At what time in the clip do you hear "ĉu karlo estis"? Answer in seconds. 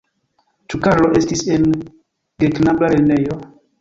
0.73-1.43